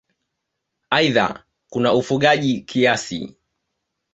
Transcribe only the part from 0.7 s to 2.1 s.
Aidha kuna